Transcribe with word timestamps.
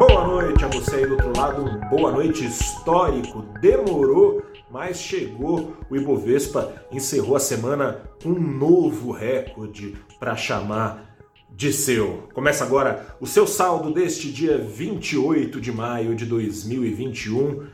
Boa 0.00 0.26
noite 0.26 0.64
a 0.64 0.68
você 0.68 0.96
aí 0.96 1.06
do 1.06 1.12
outro 1.12 1.38
lado, 1.38 1.78
boa 1.90 2.10
noite 2.10 2.46
histórico. 2.46 3.42
Demorou, 3.60 4.42
mas 4.70 4.98
chegou. 4.98 5.76
O 5.90 5.94
Ibovespa 5.94 6.72
encerrou 6.90 7.36
a 7.36 7.38
semana 7.38 8.00
com 8.22 8.30
um 8.30 8.40
novo 8.40 9.12
recorde 9.12 9.94
para 10.18 10.34
chamar 10.34 11.18
de 11.50 11.70
seu. 11.70 12.30
Começa 12.32 12.64
agora 12.64 13.14
o 13.20 13.26
seu 13.26 13.46
saldo 13.46 13.92
deste 13.92 14.32
dia 14.32 14.56
28 14.56 15.60
de 15.60 15.70
maio 15.70 16.14
de 16.14 16.24
2021. 16.24 17.66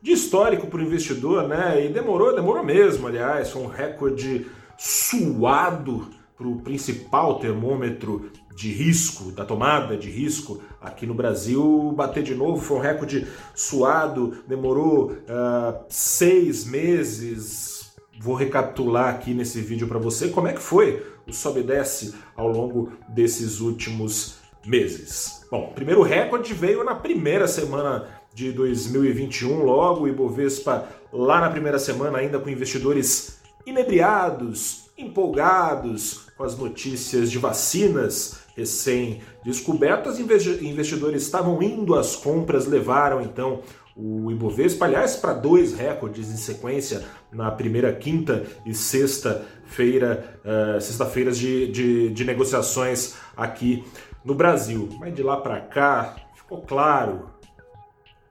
De 0.00 0.12
histórico 0.12 0.68
para 0.68 0.78
o 0.78 0.84
investidor, 0.84 1.48
né? 1.48 1.84
E 1.84 1.88
demorou, 1.88 2.32
demorou 2.32 2.62
mesmo, 2.62 3.08
aliás, 3.08 3.50
foi 3.50 3.60
um 3.60 3.66
recorde 3.66 4.46
suado 4.78 6.06
para 6.38 6.46
o 6.46 6.60
principal 6.60 7.40
termômetro 7.40 8.30
de 8.54 8.72
risco, 8.72 9.32
da 9.32 9.44
tomada 9.44 9.96
de 9.96 10.10
risco 10.10 10.60
aqui 10.80 11.06
no 11.06 11.14
Brasil, 11.14 11.92
bater 11.96 12.22
de 12.22 12.34
novo 12.34 12.60
foi 12.60 12.76
um 12.76 12.80
recorde 12.80 13.26
suado, 13.54 14.36
demorou 14.46 15.12
uh, 15.12 15.84
seis 15.88 16.64
meses. 16.64 17.92
Vou 18.20 18.34
recapitular 18.34 19.14
aqui 19.14 19.34
nesse 19.34 19.60
vídeo 19.60 19.88
para 19.88 19.98
você 19.98 20.28
como 20.28 20.46
é 20.46 20.52
que 20.52 20.60
foi 20.60 21.04
o 21.26 21.32
sobe 21.32 21.60
e 21.60 21.64
desce 21.64 22.14
ao 22.36 22.48
longo 22.48 22.92
desses 23.08 23.60
últimos 23.60 24.36
meses. 24.64 25.44
Bom, 25.50 25.72
primeiro 25.74 26.02
recorde 26.02 26.54
veio 26.54 26.84
na 26.84 26.94
primeira 26.94 27.48
semana 27.48 28.08
de 28.34 28.52
2021, 28.52 29.62
logo 29.62 30.04
o 30.04 30.08
Ibovespa 30.08 30.88
lá 31.12 31.40
na 31.40 31.50
primeira 31.50 31.78
semana 31.78 32.18
ainda 32.18 32.38
com 32.38 32.48
investidores 32.48 33.40
inebriados, 33.66 34.81
empolgados 34.96 36.26
com 36.36 36.44
as 36.44 36.56
notícias 36.56 37.30
de 37.30 37.38
vacinas 37.38 38.42
recém-descobertas, 38.56 40.20
investidores 40.20 41.22
estavam 41.22 41.62
indo 41.62 41.94
às 41.94 42.16
compras, 42.16 42.66
levaram 42.66 43.22
então 43.22 43.62
o 43.96 44.30
Ibovespa, 44.30 44.86
aliás, 44.86 45.16
para 45.16 45.34
dois 45.34 45.74
recordes 45.74 46.30
em 46.30 46.36
sequência 46.36 47.04
na 47.30 47.50
primeira, 47.50 47.92
quinta 47.92 48.44
e 48.64 48.74
sexta-feira, 48.74 50.40
uh, 50.44 50.80
sexta-feiras 50.80 51.38
de, 51.38 51.70
de, 51.70 52.10
de 52.10 52.24
negociações 52.24 53.14
aqui 53.36 53.84
no 54.24 54.34
Brasil. 54.34 54.88
Mas 54.98 55.14
de 55.14 55.22
lá 55.22 55.36
para 55.36 55.60
cá 55.60 56.16
ficou 56.34 56.62
claro 56.62 57.30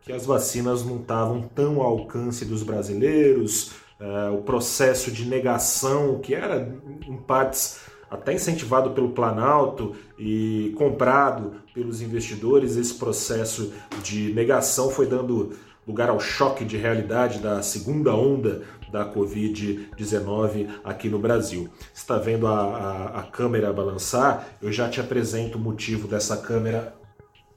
que 0.01 0.11
as 0.11 0.25
vacinas 0.25 0.83
não 0.83 0.97
estavam 0.97 1.43
tão 1.43 1.79
ao 1.79 1.99
alcance 1.99 2.43
dos 2.43 2.63
brasileiros, 2.63 3.71
uh, 4.01 4.33
o 4.33 4.41
processo 4.41 5.11
de 5.11 5.25
negação, 5.25 6.19
que 6.19 6.33
era 6.33 6.75
em 7.07 7.17
partes 7.17 7.79
até 8.09 8.33
incentivado 8.33 8.91
pelo 8.91 9.11
Planalto 9.11 9.95
e 10.19 10.73
comprado 10.77 11.53
pelos 11.73 12.01
investidores, 12.01 12.75
esse 12.75 12.95
processo 12.95 13.71
de 14.03 14.33
negação 14.33 14.89
foi 14.89 15.07
dando 15.07 15.53
lugar 15.87 16.09
ao 16.09 16.19
choque 16.19 16.65
de 16.65 16.75
realidade 16.75 17.39
da 17.39 17.61
segunda 17.61 18.13
onda 18.13 18.63
da 18.91 19.09
Covid-19 19.09 20.67
aqui 20.83 21.07
no 21.07 21.17
Brasil. 21.17 21.69
Está 21.93 22.17
vendo 22.17 22.45
a, 22.47 22.59
a, 22.59 23.19
a, 23.21 23.23
câmera 23.23 23.71
balançar? 23.71 24.45
Eu 24.61 24.71
já 24.73 24.89
te 24.89 24.99
apresento 24.99 25.57
o 25.57 25.61
motivo 25.61 26.07
dessa 26.07 26.35
câmera 26.35 26.93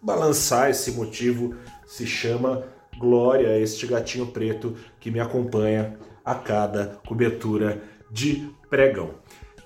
balançar. 0.00 0.70
Esse 0.70 0.92
motivo 0.92 1.56
se 1.84 2.06
chama 2.06 2.62
Glória, 2.96 3.58
este 3.58 3.86
gatinho 3.88 4.26
preto 4.26 4.76
que 5.00 5.10
me 5.10 5.18
acompanha 5.18 5.98
a 6.25 6.34
cada 6.34 6.98
cobertura 7.06 7.83
de 8.11 8.48
pregão. 8.70 9.11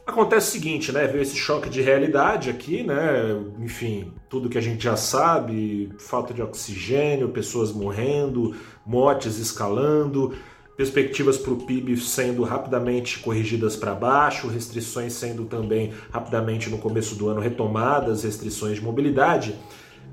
Acontece 0.07 0.49
o 0.49 0.53
seguinte, 0.53 0.91
né? 0.91 1.07
Veio 1.07 1.21
esse 1.21 1.37
choque 1.37 1.69
de 1.69 1.83
realidade 1.83 2.49
aqui, 2.49 2.83
né? 2.83 3.39
Enfim, 3.61 4.11
tudo 4.27 4.49
que 4.49 4.57
a 4.57 4.61
gente 4.61 4.83
já 4.83 4.97
sabe, 4.97 5.93
falta 5.99 6.33
de 6.33 6.41
oxigênio, 6.41 7.29
pessoas 7.29 7.73
morrendo, 7.73 8.57
mortes 8.87 9.39
escalando, 9.39 10.35
perspectivas 10.79 11.37
para 11.37 11.53
o 11.53 11.59
PIB 11.59 11.97
sendo 11.99 12.43
rapidamente 12.43 13.19
corrigidas 13.19 13.77
para 13.77 13.95
baixo, 13.95 14.49
restrições 14.49 15.13
sendo 15.13 15.45
também 15.45 15.93
rapidamente 16.11 16.71
no 16.71 16.79
começo 16.79 17.15
do 17.15 17.29
ano 17.29 17.41
retomadas, 17.41 18.23
restrições 18.23 18.77
de 18.77 18.83
mobilidade. 18.83 19.57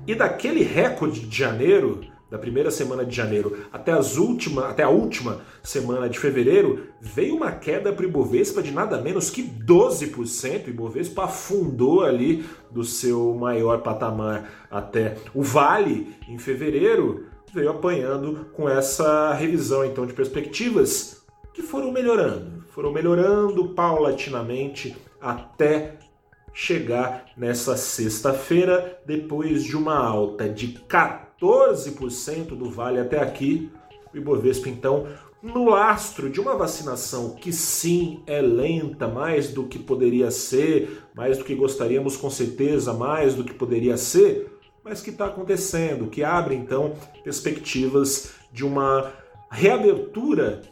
E 0.06 0.14
daquele 0.14 0.62
recorde 0.62 1.20
de 1.20 1.38
janeiro, 1.38 2.02
da 2.30 2.38
primeira 2.38 2.70
semana 2.70 3.04
de 3.04 3.14
janeiro 3.14 3.66
até, 3.72 3.92
as 3.92 4.16
última, 4.16 4.68
até 4.68 4.82
a 4.82 4.88
última 4.88 5.40
semana 5.62 6.08
de 6.08 6.18
fevereiro, 6.18 6.88
veio 7.00 7.36
uma 7.36 7.52
queda 7.52 7.92
para 7.92 8.04
o 8.04 8.08
Ibovespa 8.08 8.62
de 8.62 8.72
nada 8.72 9.00
menos 9.00 9.30
que 9.30 9.42
12%. 9.42 10.66
O 10.66 10.70
Ibovespa 10.70 11.24
afundou 11.24 12.02
ali 12.02 12.44
do 12.70 12.84
seu 12.84 13.34
maior 13.34 13.82
patamar 13.82 14.66
até 14.70 15.16
o 15.34 15.42
Vale 15.42 16.14
em 16.28 16.38
fevereiro, 16.38 17.26
veio 17.54 17.70
apanhando 17.70 18.46
com 18.52 18.68
essa 18.68 19.32
revisão 19.32 19.84
então 19.84 20.04
de 20.04 20.12
perspectivas 20.12 21.24
que 21.54 21.62
foram 21.62 21.90
melhorando, 21.92 22.64
foram 22.68 22.92
melhorando 22.92 23.68
paulatinamente 23.68 24.96
até 25.20 25.98
chegar 26.52 27.26
nessa 27.36 27.76
sexta-feira, 27.76 28.98
depois 29.06 29.62
de 29.62 29.76
uma 29.76 29.96
alta 29.96 30.48
de 30.48 30.68
14% 30.88 31.25
do 32.56 32.70
vale 32.70 33.00
até 33.00 33.20
aqui. 33.20 33.70
O 34.12 34.16
Ibovespa, 34.16 34.68
então, 34.68 35.06
no 35.42 35.68
lastro 35.68 36.30
de 36.30 36.40
uma 36.40 36.56
vacinação 36.56 37.34
que 37.36 37.52
sim 37.52 38.22
é 38.26 38.40
lenta, 38.40 39.06
mais 39.06 39.48
do 39.48 39.64
que 39.64 39.78
poderia 39.78 40.30
ser, 40.30 41.02
mais 41.14 41.38
do 41.38 41.44
que 41.44 41.54
gostaríamos 41.54 42.16
com 42.16 42.30
certeza, 42.30 42.92
mais 42.92 43.34
do 43.34 43.44
que 43.44 43.54
poderia 43.54 43.96
ser, 43.96 44.58
mas 44.82 45.02
que 45.02 45.10
está 45.10 45.26
acontecendo, 45.26 46.08
que 46.08 46.24
abre 46.24 46.54
então 46.54 46.94
perspectivas 47.22 48.32
de 48.52 48.64
uma 48.64 49.12
reabertura 49.50 50.62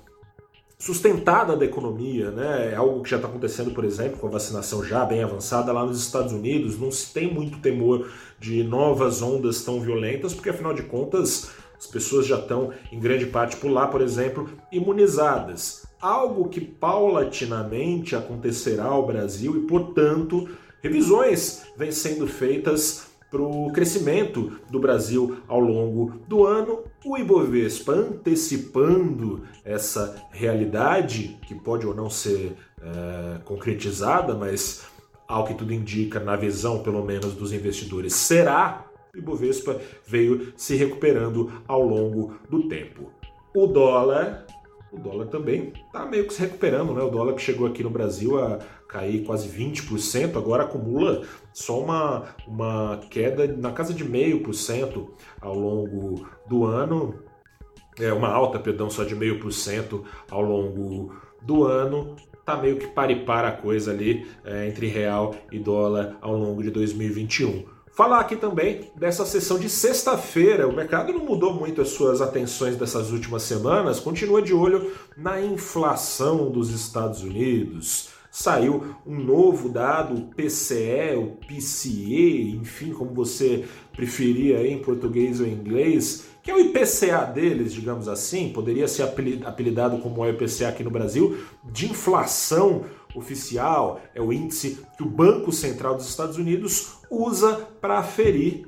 sustentada 0.85 1.57
da 1.57 1.65
economia, 1.65 2.31
né? 2.31 2.73
É 2.73 2.75
algo 2.75 3.03
que 3.03 3.09
já 3.09 3.17
está 3.17 3.27
acontecendo, 3.27 3.71
por 3.71 3.87
exemplo, 3.87 4.19
com 4.19 4.27
a 4.27 4.31
vacinação 4.31 4.85
já 4.85 5.03
bem 5.03 5.23
avançada 5.23 5.73
lá 5.73 5.83
nos 5.83 5.99
Estados 5.99 6.31
Unidos. 6.35 6.79
Não 6.79 6.93
se 6.93 7.11
tem 7.11 7.33
muito 7.33 7.59
temor 7.61 8.07
de 8.39 8.63
novas 8.63 9.23
ondas 9.23 9.65
tão 9.65 9.81
violentas, 9.81 10.35
porque 10.35 10.51
afinal 10.51 10.75
de 10.75 10.83
contas 10.83 11.53
as 11.79 11.87
pessoas 11.87 12.27
já 12.27 12.39
estão, 12.39 12.71
em 12.93 13.01
grande 13.01 13.25
parte 13.25 13.57
por 13.57 13.71
lá, 13.71 13.87
por 13.87 14.03
exemplo, 14.03 14.47
imunizadas. 14.71 15.87
Algo 15.99 16.51
que 16.51 16.61
paulatinamente 16.61 18.15
acontecerá 18.15 18.85
ao 18.85 19.07
Brasil 19.07 19.57
e, 19.57 19.61
portanto, 19.61 20.47
revisões 20.83 21.63
vêm 21.79 21.93
sendo 21.93 22.27
feitas 22.27 23.04
para 23.35 23.43
o 23.43 23.73
crescimento 23.73 24.61
do 24.71 24.79
Brasil 24.79 25.39
ao 25.49 25.59
longo 25.59 26.21
do 26.29 26.47
ano. 26.47 26.85
O 27.05 27.19
Ibovespa 27.19 27.91
antecipando 27.91 29.43
essa 29.65 30.23
realidade, 30.31 31.37
que 31.45 31.53
pode 31.53 31.85
ou 31.85 31.93
não 31.93 32.09
ser 32.09 32.57
é, 32.81 33.39
concretizada, 33.45 34.35
mas 34.35 34.87
ao 35.27 35.45
que 35.45 35.55
tudo 35.55 35.75
indica, 35.75 36.21
na 36.21 36.37
visão 36.37 36.81
pelo 36.81 37.05
menos 37.05 37.35
dos 37.35 37.53
investidores, 37.53 38.15
será. 38.15 38.87
O 39.13 39.19
Ibovespa 39.19 39.81
veio 40.07 40.53
se 40.57 40.77
recuperando 40.77 41.51
ao 41.67 41.83
longo 41.83 42.37
do 42.49 42.69
tempo. 42.69 43.11
O 43.53 43.67
dólar 43.67 44.47
o 44.95 45.01
dólar 45.01 45.27
também 45.27 45.73
está 45.87 46.07
meio 46.07 46.27
que 46.27 46.35
se 46.35 46.41
recuperando, 46.41 46.95
né? 46.95 47.03
O 47.03 47.11
dólar 47.11 47.35
que 47.35 47.43
chegou 47.43 47.67
aqui 47.67 47.83
no 47.83 47.91
Brasil 47.91 48.39
a 48.41 48.59
cair 48.89 49.25
quase 49.25 49.49
20%, 49.49 50.37
agora 50.37 50.63
acumula 50.63 51.23
só 51.53 51.81
uma, 51.81 52.25
uma 52.47 53.01
queda 53.11 53.47
na 53.47 53.73
casa 53.73 53.93
de 53.93 54.05
meio 54.05 54.43
por 54.43 54.55
cento 54.55 55.13
ao 55.41 55.55
longo 55.55 56.27
do 56.47 56.65
ano, 56.65 57.19
é 57.99 58.13
uma 58.13 58.29
alta, 58.29 58.59
perdão, 58.59 58.91
só 58.91 59.05
de 59.05 59.15
meio 59.15 59.41
por 59.41 59.53
cento 59.53 60.05
ao 60.31 60.43
longo 60.43 61.15
do 61.43 61.65
ano. 61.65 62.17
Tá 62.45 62.57
meio 62.57 62.77
que 62.77 62.87
para 62.89 63.13
e 63.13 63.25
a 63.25 63.53
coisa 63.53 63.91
ali 63.91 64.27
é, 64.45 64.69
entre 64.69 64.87
real 64.87 65.35
e 65.51 65.59
dólar 65.59 66.19
ao 66.21 66.37
longo 66.37 66.63
de 66.63 66.71
2021. 66.71 67.65
Falar 67.95 68.19
aqui 68.19 68.35
também 68.35 68.91
dessa 68.97 69.25
sessão 69.25 69.57
de 69.57 69.71
sexta-feira. 69.71 70.67
O 70.67 70.75
mercado 70.75 71.13
não 71.13 71.25
mudou 71.25 71.55
muito 71.55 71.81
as 71.81 71.91
suas 71.91 72.21
atenções 72.21 72.75
dessas 72.75 73.13
últimas 73.13 73.45
semanas, 73.45 74.01
continua 74.01 74.43
de 74.43 74.53
olho 74.53 74.91
na 75.17 75.41
inflação 75.41 76.51
dos 76.51 76.71
Estados 76.71 77.23
Unidos. 77.23 78.09
Saiu 78.33 78.97
um 79.07 79.21
novo 79.21 79.69
dado, 79.69 80.13
o 80.13 80.23
PCE, 80.35 81.15
o 81.17 81.37
PCE, 81.47 82.59
enfim, 82.61 82.93
como 82.93 83.15
você 83.15 83.65
preferia 83.93 84.67
em 84.67 84.81
português 84.81 85.39
ou 85.39 85.47
em 85.47 85.53
inglês, 85.53 86.25
que 86.43 86.51
é 86.51 86.55
o 86.55 86.59
IPCA 86.59 87.25
deles, 87.33 87.73
digamos 87.73 88.09
assim, 88.09 88.49
poderia 88.49 88.89
ser 88.89 89.05
apelidado 89.45 89.99
como 89.99 90.25
é 90.25 90.31
o 90.31 90.33
IPCA 90.33 90.67
aqui 90.69 90.83
no 90.83 90.91
Brasil, 90.91 91.39
de 91.63 91.87
inflação 91.87 92.87
oficial, 93.15 94.01
é 94.15 94.21
o 94.21 94.33
índice 94.33 94.79
que 94.97 95.03
o 95.03 95.09
Banco 95.09 95.53
Central 95.53 95.95
dos 95.95 96.09
Estados 96.09 96.37
Unidos 96.37 96.99
usa 97.11 97.69
para 97.81 97.99
aferir 97.99 98.67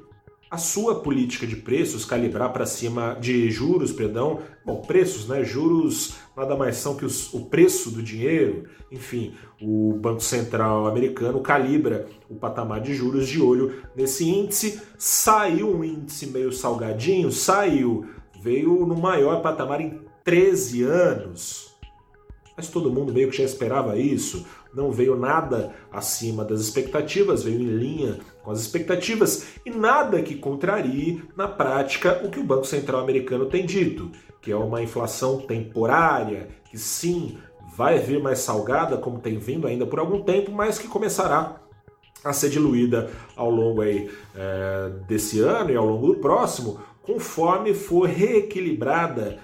a 0.50 0.56
sua 0.56 1.00
política 1.00 1.46
de 1.46 1.56
preços, 1.56 2.04
calibrar 2.04 2.52
para 2.52 2.64
cima 2.64 3.16
de 3.20 3.50
juros, 3.50 3.92
perdão, 3.92 4.40
bom, 4.64 4.80
preços, 4.80 5.26
né? 5.26 5.42
Juros 5.42 6.14
nada 6.36 6.56
mais 6.56 6.76
são 6.76 6.94
que 6.96 7.04
os, 7.04 7.32
o 7.34 7.46
preço 7.46 7.90
do 7.90 8.02
dinheiro, 8.02 8.64
enfim, 8.90 9.34
o 9.60 9.94
Banco 9.94 10.20
Central 10.20 10.86
americano 10.86 11.40
calibra 11.40 12.06
o 12.30 12.36
patamar 12.36 12.80
de 12.80 12.94
juros 12.94 13.26
de 13.26 13.40
olho 13.40 13.82
nesse 13.96 14.28
índice. 14.28 14.80
Saiu 14.96 15.74
um 15.74 15.82
índice 15.82 16.28
meio 16.28 16.52
salgadinho, 16.52 17.32
saiu, 17.32 18.06
veio 18.40 18.86
no 18.86 18.96
maior 18.96 19.42
patamar 19.42 19.80
em 19.80 20.00
13 20.22 20.84
anos. 20.84 21.65
Mas 22.56 22.68
todo 22.68 22.90
mundo 22.90 23.12
meio 23.12 23.30
que 23.30 23.36
já 23.36 23.44
esperava 23.44 23.98
isso. 23.98 24.46
Não 24.72 24.90
veio 24.90 25.16
nada 25.16 25.74
acima 25.92 26.44
das 26.44 26.60
expectativas, 26.60 27.42
veio 27.42 27.60
em 27.60 27.76
linha 27.76 28.18
com 28.42 28.50
as 28.50 28.60
expectativas. 28.60 29.46
E 29.64 29.70
nada 29.70 30.22
que 30.22 30.36
contrarie 30.36 31.22
na 31.36 31.46
prática 31.46 32.22
o 32.24 32.30
que 32.30 32.40
o 32.40 32.44
Banco 32.44 32.64
Central 32.64 33.02
americano 33.02 33.46
tem 33.46 33.66
dito, 33.66 34.10
que 34.40 34.50
é 34.50 34.56
uma 34.56 34.82
inflação 34.82 35.38
temporária, 35.38 36.48
que 36.70 36.78
sim, 36.78 37.38
vai 37.76 37.98
vir 37.98 38.22
mais 38.22 38.38
salgada, 38.38 38.96
como 38.96 39.18
tem 39.18 39.38
vindo 39.38 39.66
ainda 39.66 39.86
por 39.86 39.98
algum 39.98 40.22
tempo, 40.22 40.50
mas 40.50 40.78
que 40.78 40.88
começará 40.88 41.60
a 42.24 42.32
ser 42.32 42.48
diluída 42.48 43.10
ao 43.36 43.50
longo 43.50 43.82
aí, 43.82 44.10
é, 44.34 44.90
desse 45.06 45.40
ano 45.40 45.70
e 45.70 45.76
ao 45.76 45.84
longo 45.84 46.06
do 46.08 46.16
próximo, 46.16 46.80
conforme 47.02 47.74
for 47.74 48.08
reequilibrada 48.08 49.38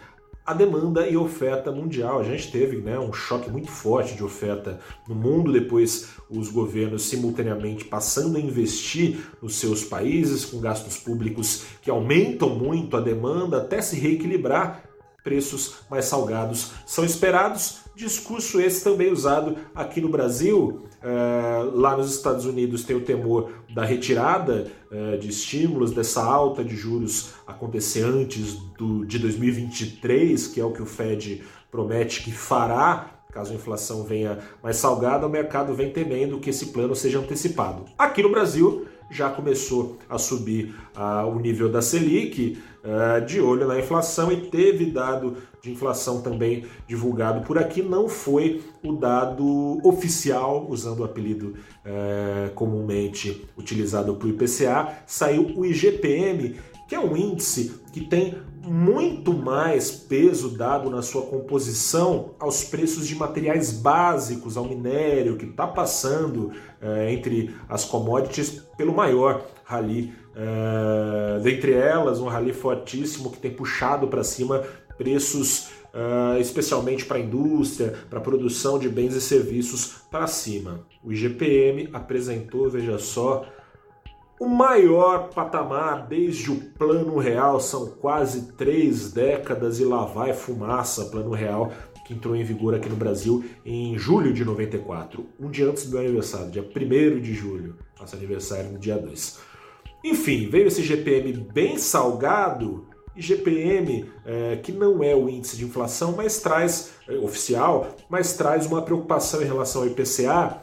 a 0.44 0.52
demanda 0.52 1.06
e 1.06 1.16
oferta 1.16 1.70
mundial. 1.70 2.20
A 2.20 2.24
gente 2.24 2.50
teve 2.50 2.78
né, 2.78 2.98
um 2.98 3.12
choque 3.12 3.50
muito 3.50 3.70
forte 3.70 4.14
de 4.14 4.24
oferta 4.24 4.80
no 5.08 5.14
mundo, 5.14 5.52
depois 5.52 6.08
os 6.28 6.48
governos 6.48 7.04
simultaneamente 7.04 7.84
passando 7.84 8.36
a 8.36 8.40
investir 8.40 9.18
nos 9.40 9.56
seus 9.56 9.84
países 9.84 10.44
com 10.44 10.60
gastos 10.60 10.96
públicos 10.96 11.64
que 11.80 11.90
aumentam 11.90 12.50
muito 12.50 12.96
a 12.96 13.00
demanda 13.00 13.58
até 13.58 13.80
se 13.80 13.96
reequilibrar. 13.96 14.82
Preços 15.22 15.76
mais 15.88 16.06
salgados 16.06 16.72
são 16.84 17.04
esperados. 17.04 17.81
Discurso 17.94 18.60
esse 18.60 18.82
também 18.82 19.12
usado 19.12 19.56
aqui 19.74 20.00
no 20.00 20.08
Brasil 20.08 20.86
é, 21.02 21.70
lá 21.72 21.96
nos 21.96 22.14
Estados 22.14 22.46
Unidos 22.46 22.84
tem 22.84 22.96
o 22.96 23.00
temor 23.00 23.50
da 23.74 23.84
retirada 23.84 24.70
é, 24.90 25.16
de 25.16 25.28
estímulos, 25.28 25.90
dessa 25.90 26.22
alta 26.22 26.62
de 26.62 26.76
juros 26.76 27.32
acontecer 27.46 28.04
antes 28.04 28.54
do, 28.78 29.04
de 29.04 29.18
2023, 29.18 30.46
que 30.46 30.60
é 30.60 30.64
o 30.64 30.72
que 30.72 30.80
o 30.80 30.86
Fed 30.86 31.42
promete 31.70 32.22
que 32.22 32.30
fará 32.30 33.18
caso 33.32 33.52
a 33.52 33.56
inflação 33.56 34.04
venha 34.04 34.38
mais 34.62 34.76
salgada, 34.76 35.26
o 35.26 35.30
mercado 35.30 35.74
vem 35.74 35.90
temendo 35.90 36.38
que 36.38 36.50
esse 36.50 36.66
plano 36.66 36.94
seja 36.94 37.18
antecipado. 37.18 37.86
Aqui 37.96 38.22
no 38.22 38.30
Brasil, 38.30 38.86
já 39.10 39.30
começou 39.30 39.98
a 40.08 40.18
subir 40.18 40.74
uh, 40.96 41.26
o 41.26 41.38
nível 41.38 41.70
da 41.70 41.80
Selic, 41.80 42.62
uh, 42.84 43.24
de 43.24 43.40
olho 43.40 43.66
na 43.66 43.78
inflação, 43.78 44.30
e 44.32 44.36
teve 44.42 44.86
dado 44.86 45.36
de 45.62 45.70
inflação 45.70 46.20
também 46.20 46.64
divulgado 46.86 47.42
por 47.46 47.58
aqui. 47.58 47.82
Não 47.82 48.08
foi 48.08 48.62
o 48.84 48.92
dado 48.92 49.78
oficial, 49.84 50.66
usando 50.68 51.00
o 51.00 51.04
apelido 51.04 51.54
uh, 51.86 52.50
comumente 52.54 53.46
utilizado 53.56 54.14
para 54.16 54.26
o 54.26 54.30
IPCA, 54.30 55.02
saiu 55.06 55.52
o 55.56 55.64
IGPM, 55.64 56.56
que 56.88 56.94
é 56.94 57.00
um 57.00 57.16
índice 57.16 57.80
que 57.92 58.00
tem 58.02 58.34
muito 58.64 59.32
mais 59.32 59.90
peso 59.90 60.56
dado 60.56 60.88
na 60.88 61.02
sua 61.02 61.22
composição 61.22 62.30
aos 62.38 62.64
preços 62.64 63.06
de 63.06 63.14
materiais 63.14 63.72
básicos, 63.72 64.56
ao 64.56 64.64
minério, 64.64 65.36
que 65.36 65.46
está 65.46 65.66
passando 65.66 66.52
é, 66.80 67.12
entre 67.12 67.54
as 67.68 67.84
commodities 67.84 68.62
pelo 68.76 68.94
maior 68.94 69.44
rally. 69.64 70.12
É, 70.34 71.40
dentre 71.40 71.72
elas, 71.72 72.20
um 72.20 72.26
rally 72.26 72.52
fortíssimo 72.52 73.30
que 73.30 73.38
tem 73.38 73.50
puxado 73.50 74.08
para 74.08 74.24
cima 74.24 74.62
preços, 74.96 75.70
é, 75.92 76.40
especialmente 76.40 77.04
para 77.04 77.18
a 77.18 77.20
indústria, 77.20 77.94
para 78.08 78.18
a 78.18 78.22
produção 78.22 78.78
de 78.78 78.88
bens 78.88 79.14
e 79.14 79.20
serviços, 79.20 79.96
para 80.10 80.26
cima. 80.26 80.86
O 81.02 81.12
IGPM 81.12 81.90
apresentou, 81.92 82.70
veja 82.70 82.98
só, 82.98 83.44
o 84.40 84.48
maior 84.48 85.28
patamar 85.28 86.06
desde 86.08 86.50
o 86.50 86.56
Plano 86.56 87.16
Real 87.18 87.60
são 87.60 87.86
quase 87.86 88.52
três 88.52 89.12
décadas 89.12 89.78
e 89.78 89.84
lá 89.84 90.04
vai 90.04 90.32
fumaça. 90.32 91.04
Plano 91.04 91.30
Real 91.30 91.70
que 92.04 92.12
entrou 92.12 92.34
em 92.34 92.42
vigor 92.42 92.74
aqui 92.74 92.88
no 92.88 92.96
Brasil 92.96 93.44
em 93.64 93.96
julho 93.96 94.32
de 94.32 94.44
94, 94.44 95.24
um 95.38 95.50
dia 95.50 95.68
antes 95.68 95.84
do 95.86 95.92
meu 95.92 96.00
aniversário, 96.00 96.50
dia 96.50 96.62
1 96.62 97.20
de 97.20 97.32
julho, 97.32 97.76
nosso 97.98 98.16
aniversário 98.16 98.72
no 98.72 98.78
dia 98.78 98.98
2. 98.98 99.51
Enfim, 100.04 100.48
veio 100.48 100.66
esse 100.66 100.82
GPM 100.82 101.32
bem 101.32 101.78
salgado, 101.78 102.86
e 103.14 103.20
GPM 103.20 104.10
é, 104.24 104.56
que 104.56 104.72
não 104.72 105.02
é 105.02 105.14
o 105.14 105.28
índice 105.28 105.56
de 105.56 105.64
inflação, 105.64 106.14
mas 106.16 106.40
traz, 106.40 106.92
é, 107.08 107.14
oficial, 107.16 107.94
mas 108.08 108.34
traz 108.34 108.66
uma 108.66 108.82
preocupação 108.82 109.42
em 109.42 109.46
relação 109.46 109.82
ao 109.82 109.88
IPCA 109.88 110.62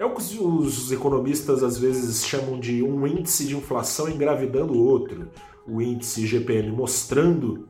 é 0.00 0.04
o 0.04 0.14
que 0.14 0.38
os 0.38 0.90
economistas 0.90 1.62
às 1.62 1.76
vezes 1.76 2.24
chamam 2.24 2.58
de 2.58 2.82
um 2.82 3.06
índice 3.06 3.46
de 3.46 3.54
inflação 3.54 4.08
engravidando 4.08 4.72
o 4.72 4.82
outro. 4.82 5.28
O 5.68 5.82
índice 5.82 6.26
GPM 6.26 6.72
mostrando 6.72 7.68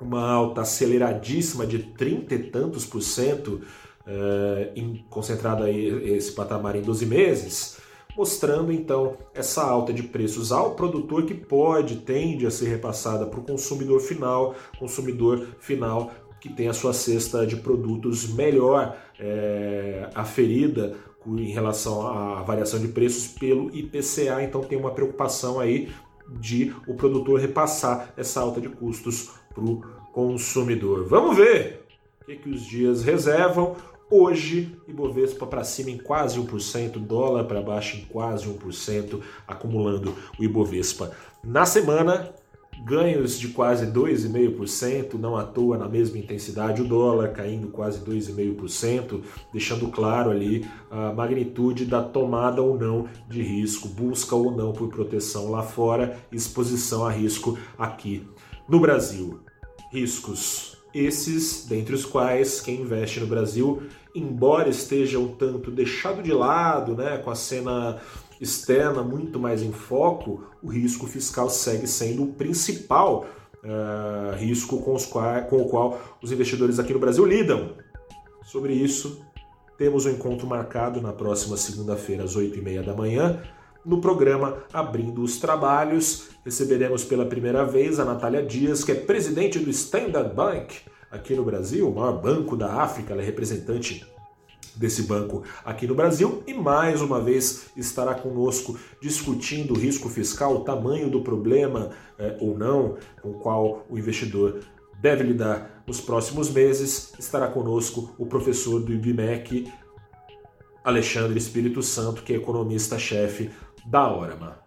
uma 0.00 0.28
alta 0.28 0.62
aceleradíssima 0.62 1.64
de 1.64 1.78
30 1.78 2.34
e 2.34 2.38
tantos 2.50 2.84
por 2.84 3.00
cento, 3.00 3.60
é, 4.04 4.72
em, 4.74 5.06
concentrado 5.08 5.62
aí 5.62 6.16
esse 6.16 6.32
patamar 6.32 6.74
em 6.74 6.82
12 6.82 7.06
meses, 7.06 7.76
mostrando 8.16 8.72
então 8.72 9.16
essa 9.34 9.62
alta 9.62 9.92
de 9.92 10.02
preços 10.02 10.52
ao 10.52 10.74
produtor 10.74 11.24
que 11.24 11.34
pode, 11.34 11.96
tende 11.96 12.46
a 12.46 12.50
ser 12.50 12.68
repassada 12.68 13.26
para 13.26 13.40
o 13.40 13.44
consumidor 13.44 14.00
final, 14.00 14.54
consumidor 14.78 15.46
final 15.58 16.10
que 16.40 16.48
tem 16.48 16.68
a 16.68 16.72
sua 16.72 16.92
cesta 16.92 17.46
de 17.46 17.56
produtos 17.56 18.32
melhor 18.32 18.96
é, 19.18 20.08
aferida 20.14 20.96
em 21.26 21.50
relação 21.50 22.06
à 22.06 22.42
variação 22.42 22.80
de 22.80 22.88
preços 22.88 23.26
pelo 23.26 23.74
IPCA, 23.76 24.42
então 24.42 24.62
tem 24.62 24.78
uma 24.78 24.90
preocupação 24.90 25.60
aí 25.60 25.90
de 26.38 26.74
o 26.86 26.94
produtor 26.94 27.38
repassar 27.40 28.12
essa 28.16 28.40
alta 28.40 28.60
de 28.60 28.68
custos 28.68 29.30
para 29.54 29.64
o 29.64 29.82
consumidor. 30.12 31.06
Vamos 31.06 31.36
ver 31.36 31.84
o 32.22 32.24
que, 32.24 32.36
que 32.36 32.48
os 32.48 32.62
dias 32.62 33.02
reservam. 33.02 33.76
Hoje, 34.12 34.76
Ibovespa 34.88 35.46
para 35.46 35.62
cima 35.62 35.90
em 35.90 35.96
quase 35.96 36.36
1%, 36.40 36.98
dólar 36.98 37.44
para 37.44 37.62
baixo 37.62 37.96
em 37.96 38.04
quase 38.06 38.48
1%, 38.48 39.20
acumulando 39.46 40.12
o 40.36 40.42
Ibovespa. 40.42 41.12
Na 41.44 41.64
semana, 41.64 42.34
ganhos 42.84 43.38
de 43.38 43.48
quase 43.48 43.86
2,5%, 43.86 45.14
não 45.14 45.36
à 45.36 45.44
toa 45.44 45.78
na 45.78 45.88
mesma 45.88 46.18
intensidade, 46.18 46.82
o 46.82 46.88
dólar 46.88 47.28
caindo 47.28 47.68
quase 47.68 48.00
2,5%, 48.00 49.22
deixando 49.52 49.86
claro 49.86 50.30
ali 50.30 50.68
a 50.90 51.12
magnitude 51.12 51.84
da 51.84 52.02
tomada 52.02 52.60
ou 52.60 52.76
não 52.76 53.06
de 53.28 53.40
risco, 53.40 53.86
busca 53.86 54.34
ou 54.34 54.50
não 54.50 54.72
por 54.72 54.88
proteção 54.88 55.52
lá 55.52 55.62
fora, 55.62 56.18
exposição 56.32 57.06
a 57.06 57.12
risco 57.12 57.56
aqui 57.78 58.26
no 58.68 58.80
Brasil. 58.80 59.38
Riscos 59.92 60.69
esses, 60.94 61.66
dentre 61.66 61.94
os 61.94 62.04
quais 62.04 62.60
quem 62.60 62.82
investe 62.82 63.20
no 63.20 63.26
Brasil, 63.26 63.82
embora 64.14 64.68
esteja 64.68 65.18
um 65.18 65.28
tanto 65.28 65.70
deixado 65.70 66.22
de 66.22 66.32
lado, 66.32 66.94
né, 66.94 67.18
com 67.18 67.30
a 67.30 67.34
cena 67.34 68.00
externa 68.40 69.02
muito 69.02 69.38
mais 69.38 69.62
em 69.62 69.72
foco, 69.72 70.44
o 70.62 70.68
risco 70.68 71.06
fiscal 71.06 71.50
segue 71.50 71.86
sendo 71.86 72.24
o 72.24 72.32
principal 72.32 73.26
uh, 73.62 74.34
risco 74.36 74.80
com, 74.80 74.96
quais, 74.96 75.48
com 75.48 75.62
o 75.62 75.68
qual 75.68 76.00
os 76.22 76.32
investidores 76.32 76.78
aqui 76.78 76.92
no 76.92 76.98
Brasil 76.98 77.24
lidam. 77.24 77.74
Sobre 78.42 78.72
isso, 78.72 79.20
temos 79.76 80.06
um 80.06 80.10
encontro 80.10 80.46
marcado 80.46 81.00
na 81.00 81.12
próxima 81.12 81.56
segunda-feira, 81.56 82.24
às 82.24 82.36
8h30 82.36 82.84
da 82.84 82.94
manhã. 82.94 83.42
No 83.84 84.00
programa 84.00 84.64
Abrindo 84.72 85.22
os 85.22 85.38
Trabalhos, 85.38 86.28
receberemos 86.44 87.02
pela 87.02 87.24
primeira 87.24 87.64
vez 87.64 87.98
a 87.98 88.04
Natália 88.04 88.42
Dias, 88.42 88.84
que 88.84 88.92
é 88.92 88.94
presidente 88.94 89.58
do 89.58 89.70
Standard 89.70 90.34
Bank 90.34 90.80
aqui 91.10 91.34
no 91.34 91.44
Brasil, 91.44 91.88
o 91.88 91.94
maior 91.94 92.20
banco 92.20 92.56
da 92.56 92.74
África, 92.82 93.12
ela 93.12 93.22
é 93.22 93.24
representante 93.24 94.06
desse 94.76 95.02
banco 95.02 95.42
aqui 95.64 95.86
no 95.86 95.94
Brasil 95.94 96.42
e 96.46 96.54
mais 96.54 97.02
uma 97.02 97.20
vez 97.20 97.70
estará 97.76 98.14
conosco 98.14 98.78
discutindo 99.00 99.74
o 99.74 99.78
risco 99.78 100.08
fiscal, 100.08 100.54
o 100.54 100.60
tamanho 100.60 101.10
do 101.10 101.22
problema 101.22 101.90
é, 102.18 102.36
ou 102.40 102.56
não 102.56 102.96
com 103.20 103.30
o 103.30 103.34
qual 103.34 103.84
o 103.90 103.98
investidor 103.98 104.60
deve 105.00 105.24
lidar 105.24 105.82
nos 105.86 106.00
próximos 106.00 106.50
meses. 106.50 107.12
Estará 107.18 107.48
conosco 107.48 108.14
o 108.18 108.26
professor 108.26 108.80
do 108.80 108.92
IBMEC, 108.92 109.70
Alexandre 110.84 111.38
Espírito 111.38 111.82
Santo, 111.82 112.22
que 112.22 112.32
é 112.32 112.36
economista-chefe 112.36 113.50
da 113.86 114.12
Orama. 114.12 114.58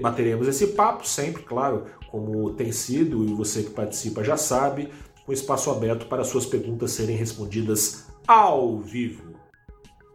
bateremos 0.00 0.48
esse 0.48 0.68
papo 0.68 1.06
sempre, 1.06 1.42
claro, 1.42 1.86
como 2.10 2.52
tem 2.54 2.72
sido 2.72 3.24
e 3.24 3.34
você 3.34 3.62
que 3.62 3.70
participa 3.70 4.24
já 4.24 4.36
sabe, 4.36 4.90
com 5.24 5.32
espaço 5.32 5.70
aberto 5.70 6.06
para 6.06 6.24
suas 6.24 6.46
perguntas 6.46 6.92
serem 6.92 7.16
respondidas 7.16 8.06
ao 8.26 8.78
vivo. 8.78 9.34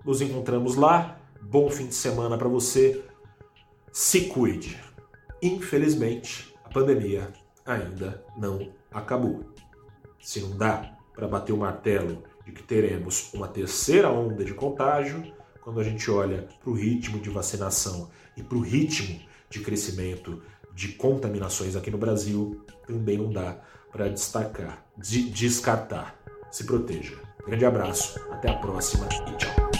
Nos 0.05 0.21
encontramos 0.21 0.75
lá. 0.75 1.19
Bom 1.41 1.69
fim 1.69 1.87
de 1.87 1.95
semana 1.95 2.37
para 2.37 2.47
você. 2.47 3.03
Se 3.91 4.21
cuide. 4.21 4.79
infelizmente, 5.41 6.53
a 6.63 6.69
pandemia 6.69 7.33
ainda 7.65 8.23
não 8.37 8.71
acabou. 8.91 9.43
Se 10.19 10.39
não 10.39 10.55
dá 10.55 10.95
para 11.13 11.27
bater 11.27 11.51
o 11.51 11.57
martelo 11.57 12.23
de 12.45 12.51
que 12.51 12.63
teremos 12.63 13.33
uma 13.33 13.47
terceira 13.47 14.09
onda 14.09 14.45
de 14.45 14.53
contágio, 14.53 15.33
quando 15.61 15.79
a 15.79 15.83
gente 15.83 16.09
olha 16.09 16.47
para 16.61 16.69
o 16.69 16.73
ritmo 16.73 17.19
de 17.19 17.29
vacinação 17.29 18.09
e 18.35 18.43
para 18.43 18.57
o 18.57 18.61
ritmo 18.61 19.19
de 19.49 19.59
crescimento 19.59 20.41
de 20.73 20.89
contaminações 20.89 21.75
aqui 21.75 21.91
no 21.91 21.97
Brasil, 21.97 22.65
também 22.87 23.17
não 23.17 23.31
dá 23.31 23.57
para 23.91 24.07
destacar, 24.07 24.85
de 24.97 25.29
descartar. 25.29 26.17
Se 26.49 26.65
proteja. 26.65 27.17
Grande 27.45 27.65
abraço, 27.65 28.19
até 28.31 28.49
a 28.49 28.57
próxima 28.57 29.07
e 29.27 29.37
tchau. 29.37 29.70